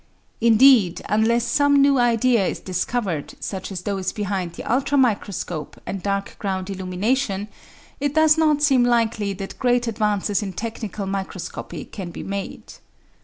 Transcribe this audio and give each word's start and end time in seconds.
Indeed, 0.41 1.03
unless 1.09 1.45
some 1.45 1.79
new 1.79 1.99
idea 1.99 2.43
is 2.47 2.59
discovered, 2.59 3.35
such 3.39 3.71
as 3.71 3.83
those 3.83 4.11
behind 4.11 4.53
the 4.53 4.63
ultra 4.63 4.97
microscope 4.97 5.79
and 5.85 6.01
dark 6.01 6.37
ground 6.39 6.71
illumination, 6.71 7.49
it 7.99 8.15
does 8.15 8.35
not 8.35 8.63
seem 8.63 8.83
likely 8.83 9.33
that 9.33 9.59
great 9.59 9.85
advances 9.87 10.41
in 10.41 10.53
technical 10.53 11.05
microscopy 11.05 11.85
can 11.85 12.09
be 12.09 12.23
made. 12.23 12.73